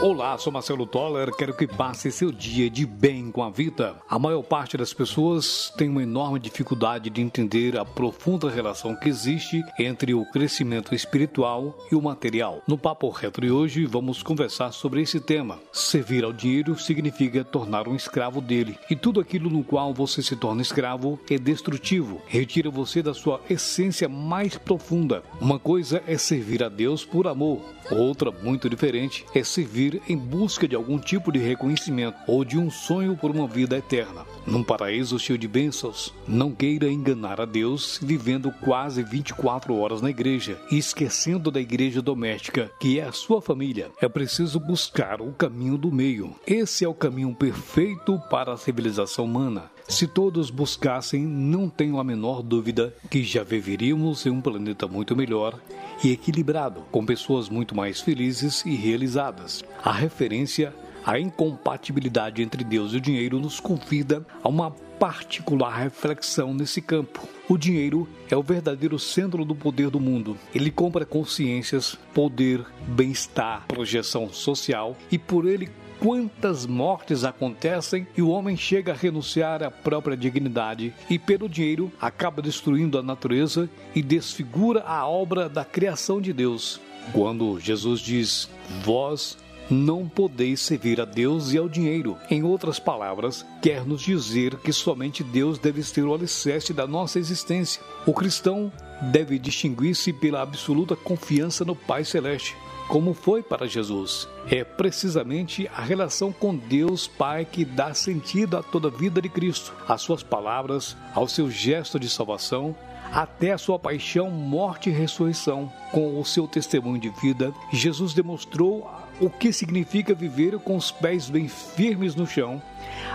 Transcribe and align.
Olá, 0.00 0.38
sou 0.38 0.52
Marcelo 0.52 0.86
Toller. 0.86 1.34
Quero 1.34 1.52
que 1.52 1.66
passe 1.66 2.12
seu 2.12 2.30
dia 2.30 2.70
de 2.70 2.86
bem 2.86 3.32
com 3.32 3.42
a 3.42 3.50
vida. 3.50 3.96
A 4.08 4.16
maior 4.16 4.44
parte 4.44 4.76
das 4.76 4.94
pessoas 4.94 5.72
tem 5.76 5.88
uma 5.88 6.04
enorme 6.04 6.38
dificuldade 6.38 7.10
de 7.10 7.20
entender 7.20 7.76
a 7.76 7.84
profunda 7.84 8.48
relação 8.48 8.94
que 8.94 9.08
existe 9.08 9.60
entre 9.76 10.14
o 10.14 10.24
crescimento 10.26 10.94
espiritual 10.94 11.76
e 11.90 11.96
o 11.96 12.00
material. 12.00 12.62
No 12.68 12.78
Papo 12.78 13.10
Reto 13.10 13.40
de 13.40 13.50
hoje, 13.50 13.86
vamos 13.86 14.22
conversar 14.22 14.70
sobre 14.70 15.02
esse 15.02 15.18
tema. 15.18 15.58
Servir 15.72 16.22
ao 16.22 16.32
dinheiro 16.32 16.78
significa 16.78 17.42
tornar 17.42 17.88
um 17.88 17.96
escravo 17.96 18.40
dele, 18.40 18.78
e 18.88 18.94
tudo 18.94 19.18
aquilo 19.18 19.50
no 19.50 19.64
qual 19.64 19.92
você 19.92 20.22
se 20.22 20.36
torna 20.36 20.62
escravo 20.62 21.18
é 21.28 21.36
destrutivo, 21.36 22.22
retira 22.28 22.70
você 22.70 23.02
da 23.02 23.14
sua 23.14 23.40
essência 23.50 24.08
mais 24.08 24.56
profunda. 24.56 25.24
Uma 25.40 25.58
coisa 25.58 26.00
é 26.06 26.16
servir 26.16 26.62
a 26.62 26.68
Deus 26.68 27.04
por 27.04 27.26
amor, 27.26 27.60
outra, 27.90 28.30
muito 28.30 28.70
diferente, 28.70 29.26
é 29.34 29.42
servir 29.42 29.87
em 30.08 30.16
busca 30.16 30.68
de 30.68 30.76
algum 30.76 30.98
tipo 30.98 31.32
de 31.32 31.38
reconhecimento 31.38 32.18
ou 32.26 32.44
de 32.44 32.58
um 32.58 32.70
sonho 32.70 33.16
por 33.16 33.30
uma 33.30 33.46
vida 33.46 33.76
eterna. 33.76 34.24
Num 34.46 34.62
paraíso 34.62 35.18
cheio 35.18 35.38
de 35.38 35.48
bênçãos, 35.48 36.14
não 36.26 36.52
queira 36.52 36.90
enganar 36.90 37.40
a 37.40 37.44
Deus 37.44 37.98
vivendo 38.02 38.52
quase 38.60 39.02
24 39.02 39.74
horas 39.74 40.00
na 40.00 40.10
igreja 40.10 40.58
e 40.70 40.78
esquecendo 40.78 41.50
da 41.50 41.60
igreja 41.60 42.00
doméstica, 42.02 42.70
que 42.78 42.98
é 42.98 43.04
a 43.04 43.12
sua 43.12 43.40
família. 43.42 43.90
É 44.00 44.08
preciso 44.08 44.58
buscar 44.58 45.20
o 45.20 45.32
caminho 45.32 45.78
do 45.78 45.90
meio. 45.90 46.34
Esse 46.46 46.84
é 46.84 46.88
o 46.88 46.94
caminho 46.94 47.34
perfeito 47.34 48.18
para 48.30 48.52
a 48.52 48.56
civilização 48.56 49.24
humana. 49.24 49.70
Se 49.88 50.06
todos 50.06 50.50
buscassem, 50.50 51.22
não 51.22 51.66
tenho 51.66 51.98
a 51.98 52.04
menor 52.04 52.42
dúvida 52.42 52.94
que 53.10 53.24
já 53.24 53.42
viveríamos 53.42 54.26
em 54.26 54.30
um 54.30 54.40
planeta 54.40 54.86
muito 54.86 55.16
melhor 55.16 55.58
e 56.04 56.12
equilibrado, 56.12 56.82
com 56.90 57.06
pessoas 57.06 57.48
muito 57.48 57.74
mais 57.74 57.98
felizes 57.98 58.64
e 58.66 58.74
realizadas. 58.74 59.64
A 59.82 59.92
referência 59.92 60.74
à 61.04 61.18
incompatibilidade 61.18 62.42
entre 62.42 62.64
Deus 62.64 62.92
e 62.92 62.96
o 62.96 63.00
dinheiro 63.00 63.38
nos 63.38 63.60
convida 63.60 64.26
a 64.42 64.48
uma 64.48 64.70
particular 64.70 65.74
reflexão 65.74 66.52
nesse 66.52 66.82
campo. 66.82 67.26
O 67.48 67.56
dinheiro 67.56 68.08
é 68.30 68.36
o 68.36 68.42
verdadeiro 68.42 68.98
centro 68.98 69.44
do 69.44 69.54
poder 69.54 69.88
do 69.88 70.00
mundo. 70.00 70.36
Ele 70.54 70.70
compra 70.70 71.06
consciências, 71.06 71.96
poder, 72.12 72.64
bem-estar, 72.88 73.66
projeção 73.66 74.30
social 74.30 74.96
e 75.10 75.16
por 75.16 75.46
ele 75.46 75.70
quantas 75.98 76.66
mortes 76.66 77.24
acontecem 77.24 78.06
e 78.16 78.22
o 78.22 78.28
homem 78.28 78.56
chega 78.56 78.92
a 78.92 78.96
renunciar 78.96 79.62
à 79.62 79.70
própria 79.70 80.16
dignidade 80.16 80.92
e, 81.08 81.18
pelo 81.18 81.48
dinheiro, 81.48 81.90
acaba 82.00 82.42
destruindo 82.42 82.98
a 82.98 83.02
natureza 83.02 83.68
e 83.94 84.02
desfigura 84.02 84.82
a 84.82 85.06
obra 85.08 85.48
da 85.48 85.64
criação 85.64 86.20
de 86.20 86.32
Deus. 86.32 86.80
Quando 87.12 87.58
Jesus 87.58 88.00
diz: 88.00 88.48
Vós 88.84 89.38
não 89.70 90.08
podeis 90.08 90.60
servir 90.60 91.00
a 91.00 91.04
Deus 91.04 91.52
e 91.52 91.58
ao 91.58 91.68
dinheiro. 91.68 92.16
Em 92.30 92.42
outras 92.42 92.78
palavras, 92.78 93.44
quer 93.60 93.84
nos 93.84 94.02
dizer 94.02 94.56
que 94.56 94.72
somente 94.72 95.22
Deus 95.22 95.58
deve 95.58 95.82
ser 95.82 96.04
o 96.04 96.14
alicerce 96.14 96.72
da 96.72 96.86
nossa 96.86 97.18
existência. 97.18 97.82
O 98.06 98.12
cristão 98.12 98.72
deve 99.12 99.38
distinguir-se 99.38 100.12
pela 100.12 100.42
absoluta 100.42 100.96
confiança 100.96 101.64
no 101.64 101.76
Pai 101.76 102.04
Celeste 102.04 102.56
como 102.88 103.12
foi 103.12 103.42
para 103.42 103.68
Jesus. 103.68 104.26
É 104.50 104.64
precisamente 104.64 105.68
a 105.76 105.82
relação 105.82 106.32
com 106.32 106.56
Deus 106.56 107.06
Pai 107.06 107.44
que 107.44 107.64
dá 107.64 107.92
sentido 107.92 108.56
a 108.56 108.62
toda 108.62 108.88
a 108.88 108.90
vida 108.90 109.20
de 109.20 109.28
Cristo, 109.28 109.74
às 109.86 110.00
suas 110.00 110.22
palavras, 110.22 110.96
ao 111.14 111.28
seu 111.28 111.50
gesto 111.50 112.00
de 112.00 112.08
salvação, 112.08 112.74
até 113.12 113.52
a 113.52 113.58
sua 113.58 113.78
paixão, 113.78 114.30
morte 114.30 114.88
e 114.88 114.92
ressurreição. 114.92 115.70
Com 115.92 116.18
o 116.18 116.24
seu 116.24 116.48
testemunho 116.48 117.00
de 117.00 117.10
vida, 117.10 117.52
Jesus 117.72 118.14
demonstrou 118.14 118.90
o 119.20 119.28
que 119.28 119.52
significa 119.52 120.14
viver 120.14 120.58
com 120.58 120.76
os 120.76 120.90
pés 120.90 121.28
bem 121.28 121.48
firmes 121.48 122.14
no 122.14 122.26
chão, 122.26 122.62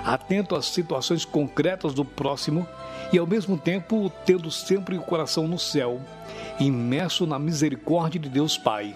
atento 0.04 0.56
às 0.56 0.66
situações 0.66 1.26
concretas 1.26 1.94
do 1.94 2.04
próximo 2.04 2.68
e 3.12 3.18
ao 3.18 3.28
mesmo 3.28 3.58
tempo 3.58 4.12
tendo 4.26 4.50
sempre 4.52 4.98
o 4.98 5.02
coração 5.02 5.48
no 5.48 5.60
céu, 5.60 6.02
imerso 6.60 7.26
na 7.26 7.38
misericórdia 7.40 8.20
de 8.20 8.30
Deus 8.30 8.58
Pai. 8.58 8.96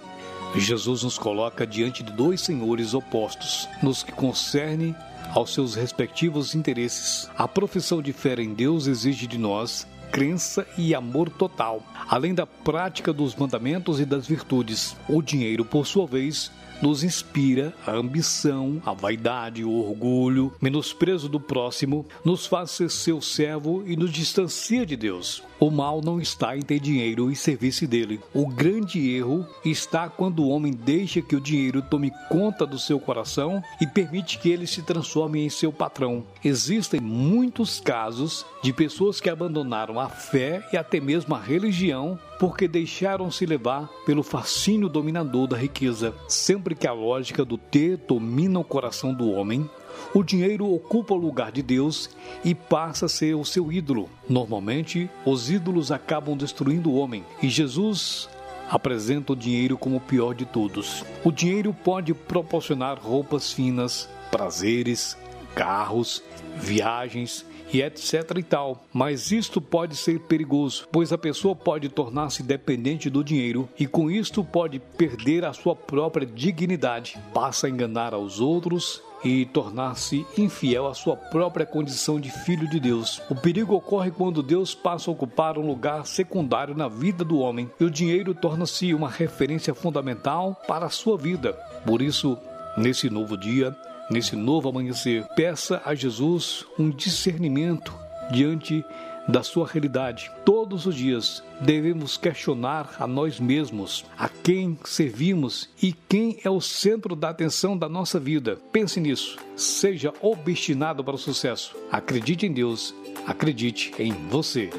Jesus 0.55 1.03
nos 1.03 1.17
coloca 1.17 1.67
diante 1.67 2.01
de 2.01 2.11
dois 2.11 2.41
senhores 2.41 2.93
opostos, 2.93 3.67
nos 3.81 4.01
que 4.01 4.11
concerne 4.11 4.95
aos 5.33 5.53
seus 5.53 5.75
respectivos 5.75 6.55
interesses. 6.55 7.29
A 7.37 7.47
profissão 7.47 8.01
de 8.01 8.13
fé 8.13 8.35
em 8.41 8.53
Deus 8.53 8.87
exige 8.87 9.27
de 9.27 9.37
nós 9.37 9.85
crença 10.11 10.65
e 10.77 10.95
amor 10.95 11.29
total, 11.29 11.83
além 12.07 12.33
da 12.33 12.47
prática 12.47 13.11
dos 13.11 13.35
mandamentos 13.35 13.99
e 13.99 14.05
das 14.05 14.25
virtudes. 14.25 14.95
O 15.07 15.21
dinheiro, 15.21 15.65
por 15.65 15.85
sua 15.85 16.07
vez, 16.07 16.51
nos 16.81 17.03
inspira 17.03 17.73
a 17.85 17.91
ambição, 17.91 18.81
a 18.85 18.93
vaidade, 18.93 19.63
o 19.63 19.71
orgulho, 19.71 20.53
menosprezo 20.61 21.27
do 21.27 21.39
próximo, 21.39 22.05
nos 22.23 22.45
faz 22.45 22.71
ser 22.71 22.89
seu 22.89 23.21
servo 23.21 23.83
e 23.85 23.95
nos 23.95 24.11
distancia 24.11 24.85
de 24.85 24.95
Deus. 24.95 25.43
O 25.59 25.71
mal 25.71 26.01
não 26.01 26.21
está 26.21 26.55
em 26.55 26.61
ter 26.61 26.79
dinheiro 26.79 27.31
e 27.31 27.35
servir-se 27.35 27.87
dele. 27.87 28.19
O 28.33 28.45
grande 28.45 29.09
erro 29.09 29.45
está 29.65 30.07
quando 30.07 30.43
o 30.43 30.49
homem 30.49 30.71
deixa 30.71 31.21
que 31.21 31.35
o 31.35 31.41
dinheiro 31.41 31.81
tome 31.81 32.11
conta 32.29 32.65
do 32.65 32.77
seu 32.77 32.99
coração 32.99 33.61
e 33.81 33.87
permite 33.87 34.37
que 34.37 34.49
ele 34.49 34.67
se 34.67 34.83
transforme 34.83 35.43
em 35.43 35.49
seu 35.49 35.71
patrão. 35.71 36.23
Existem 36.43 37.01
muitos 37.01 37.79
casos 37.79 38.45
de 38.61 38.71
pessoas 38.71 39.19
que 39.19 39.29
abandonaram 39.29 39.99
a 39.99 40.09
fé 40.09 40.67
e 40.71 40.77
até 40.77 40.99
mesmo 40.99 41.33
a 41.33 41.41
religião 41.41 42.19
porque 42.39 42.67
deixaram-se 42.67 43.45
levar 43.45 43.89
pelo 44.05 44.23
fascínio 44.23 44.89
dominador 44.89 45.47
da 45.47 45.57
riqueza. 45.57 46.13
Sempre 46.27 46.75
que 46.75 46.87
a 46.87 46.93
lógica 46.93 47.43
do 47.43 47.57
ter 47.57 47.97
domina 47.97 48.59
o 48.59 48.63
coração 48.63 49.13
do 49.13 49.31
homem, 49.31 49.69
o 50.13 50.23
dinheiro 50.23 50.71
ocupa 50.71 51.13
o 51.13 51.17
lugar 51.17 51.51
de 51.51 51.61
Deus 51.61 52.09
e 52.43 52.53
passa 52.53 53.07
a 53.07 53.09
ser 53.09 53.35
o 53.35 53.43
seu 53.43 53.71
ídolo. 53.71 54.09
Normalmente, 54.29 55.09
os 55.25 55.49
ídolos 55.49 55.91
acabam 55.91 56.37
destruindo 56.37 56.91
o 56.91 56.95
homem 56.95 57.25
e 57.41 57.49
Jesus 57.49 58.29
apresenta 58.69 59.33
o 59.33 59.35
dinheiro 59.35 59.77
como 59.77 59.97
o 59.97 60.01
pior 60.01 60.33
de 60.33 60.45
todos. 60.45 61.03
O 61.23 61.31
dinheiro 61.31 61.73
pode 61.73 62.13
proporcionar 62.13 62.99
roupas 62.99 63.51
finas, 63.51 64.09
prazeres, 64.29 65.17
carros, 65.55 66.21
viagens 66.55 67.45
e 67.71 67.81
etc 67.81 68.37
e 68.37 68.43
tal. 68.43 68.83
Mas 68.93 69.31
isto 69.31 69.59
pode 69.61 69.95
ser 69.95 70.19
perigoso, 70.21 70.87
pois 70.91 71.11
a 71.11 71.17
pessoa 71.17 71.55
pode 71.55 71.89
tornar-se 71.89 72.43
dependente 72.43 73.09
do 73.09 73.23
dinheiro 73.23 73.67
e 73.79 73.85
com 73.85 74.09
isto 74.09 74.43
pode 74.43 74.79
perder 74.79 75.45
a 75.45 75.53
sua 75.53 75.75
própria 75.75 76.25
dignidade, 76.25 77.17
passa 77.33 77.67
a 77.67 77.69
enganar 77.69 78.13
aos 78.13 78.39
outros 78.39 79.01
e 79.23 79.45
tornar-se 79.45 80.25
infiel 80.37 80.87
à 80.87 80.93
sua 80.93 81.15
própria 81.15 81.65
condição 81.65 82.19
de 82.19 82.29
filho 82.29 82.69
de 82.69 82.79
Deus. 82.79 83.21
O 83.29 83.35
perigo 83.35 83.75
ocorre 83.75 84.11
quando 84.11 84.43
Deus 84.43 84.75
passa 84.75 85.09
a 85.09 85.13
ocupar 85.13 85.57
um 85.57 85.65
lugar 85.65 86.05
secundário 86.05 86.75
na 86.75 86.87
vida 86.87 87.23
do 87.23 87.39
homem 87.39 87.69
e 87.79 87.83
o 87.83 87.89
dinheiro 87.89 88.33
torna-se 88.33 88.93
uma 88.93 89.09
referência 89.09 89.73
fundamental 89.73 90.61
para 90.67 90.85
a 90.85 90.91
sua 90.91 91.17
vida. 91.17 91.53
Por 91.85 92.01
isso, 92.01 92.37
nesse 92.77 93.09
novo 93.09 93.37
dia, 93.37 93.75
nesse 94.09 94.35
novo 94.35 94.69
amanhecer, 94.69 95.25
peça 95.35 95.81
a 95.85 95.93
Jesus 95.93 96.65
um 96.77 96.89
discernimento 96.89 97.93
diante 98.31 98.83
da 99.27 99.43
sua 99.43 99.67
realidade. 99.67 100.31
Todos 100.45 100.85
os 100.85 100.95
dias 100.95 101.43
devemos 101.59 102.17
questionar 102.17 102.95
a 102.97 103.05
nós 103.05 103.39
mesmos, 103.39 104.05
a 104.17 104.29
quem 104.29 104.77
servimos 104.85 105.69
e 105.81 105.93
quem 106.07 106.39
é 106.43 106.49
o 106.49 106.61
centro 106.61 107.15
da 107.15 107.29
atenção 107.29 107.77
da 107.77 107.89
nossa 107.89 108.19
vida. 108.19 108.57
Pense 108.71 108.99
nisso. 108.99 109.37
Seja 109.55 110.13
obstinado 110.21 111.03
para 111.03 111.15
o 111.15 111.19
sucesso. 111.19 111.75
Acredite 111.91 112.45
em 112.45 112.53
Deus. 112.53 112.95
Acredite 113.25 113.91
em 113.99 114.13
você. 114.29 114.69